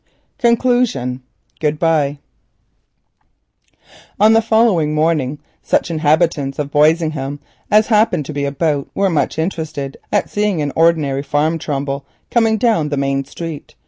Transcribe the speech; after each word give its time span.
CONCLUSION 0.39 1.21
GOOD 1.59 1.77
BYE 1.77 2.17
On 4.19 4.33
the 4.33 4.41
following 4.41 4.95
morning 4.95 5.37
such 5.61 5.91
of 5.91 5.93
the 5.93 5.93
inhabitants 5.93 6.57
of 6.57 6.71
Boisingham 6.71 7.37
as 7.69 7.89
chanced 7.89 8.25
to 8.25 8.33
be 8.33 8.45
about 8.45 8.89
were 8.95 9.11
much 9.11 9.37
interested 9.37 9.97
to 10.11 10.27
see 10.27 10.59
an 10.59 10.73
ordinary 10.75 11.21
farm 11.21 11.59
tumbrel 11.59 12.03
coming 12.31 12.57
down 12.57 12.89
the 12.89 12.97
main 12.97 13.25
street. 13.25 13.75